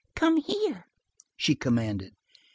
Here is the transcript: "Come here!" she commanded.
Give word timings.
"Come 0.15 0.37
here!" 0.37 0.87
she 1.37 1.53
commanded. 1.53 2.15